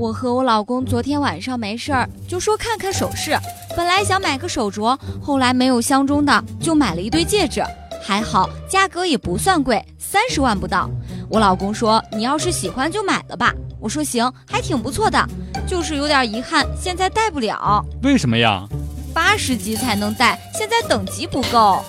[0.00, 3.36] 我和我老公昨天晚上没事儿，就说看看首饰。
[3.76, 7.62] 本来想买个手镯，后来没有相中的，就买了一对戒指。
[8.02, 10.88] 还好价格也不算贵，三十万不到。
[11.28, 15.22] 我老公说：“你要是喜欢就买了吧。”我说：“行，还挺不错的，
[15.66, 17.84] 就是有点遗憾，现在戴不了。
[18.02, 18.66] 为什么呀？
[19.12, 21.84] 八十级才能戴，现在等级不够。”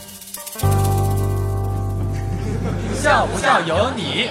[3.02, 4.30] 笑不笑由你。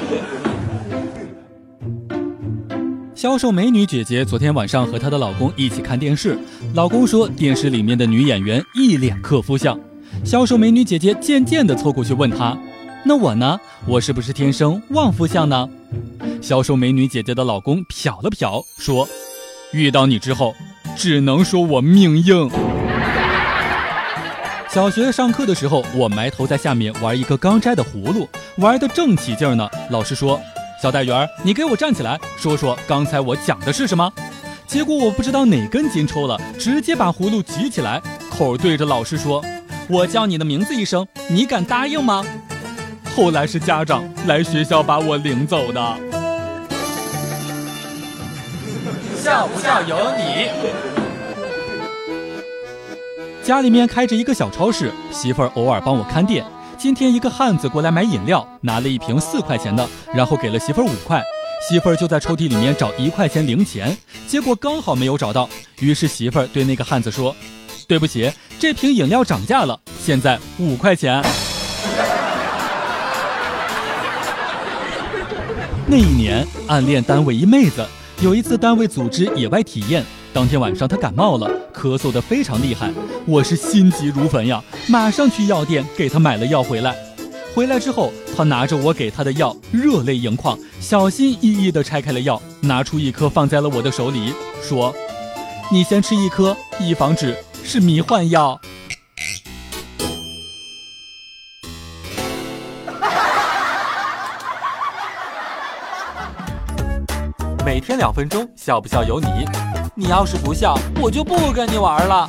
[3.21, 6.39] 销售美女姐姐昨天晚上和她的老公一起看电视，
[6.73, 9.79] 老公说电视里面的女演员一脸克夫相。
[10.25, 12.57] 销售美女姐姐渐渐地凑过去问他
[13.05, 13.61] ：“那我呢？
[13.87, 15.69] 我是不是天生旺夫相呢？”
[16.41, 19.07] 销售美女姐姐的老公瞟了瞟，说
[19.75, 20.55] ：“遇到你之后，
[20.97, 22.51] 只能说我命硬。”
[24.67, 28.27] 小学上课的时候，我埋头在下面玩一个刚摘的葫芦，
[28.57, 29.69] 玩得正起劲呢。
[29.91, 30.41] 老师说
[30.81, 34.11] ：“小戴元，你给我站起来，说说刚才我讲的是什么？”
[34.67, 39.45] 结果我不知道哪根筋抽了，直接把葫芦举起来，口对着老师说
[39.91, 42.25] ：“我叫你的名字一声，你敢答应吗？”
[43.15, 45.81] 后来是家长来学校把我领走的。
[49.23, 50.49] 笑不笑由你。
[53.43, 56.43] 家里面开着一个小超市，媳妇儿偶尔帮我看店。
[56.81, 61.23] 今天一个汉子过来买饮料，拿了一瓶四块钱的，然后给了媳妇儿五块。
[61.69, 63.95] 媳妇儿就在抽屉里面找一块钱零钱，
[64.27, 65.47] 结果刚好没有找到。
[65.81, 67.37] 于是媳妇儿对那个汉子说
[67.87, 71.21] ：“对不起，这瓶饮料涨价了，现在五块钱。”
[75.87, 77.87] 那一年暗恋单位一妹子，
[78.23, 80.03] 有一次单位组织野外体验。
[80.33, 82.93] 当天晚上，他感冒了，咳嗽得非常厉害，
[83.27, 86.97] 我是心急如焚呀，马上去药店给他买了药回来。
[87.53, 94.95] 回来之后，他拿着我给他的药，热泪盈眶，小心翼翼地拆开了药，拿出一颗放在了我的手里，说
[95.73, 98.61] ：“你先吃一颗，以防止是迷幻药。”
[107.67, 109.27] 每天两分钟，笑不笑由你。
[110.01, 112.27] 你要是不笑，我就不跟你玩了。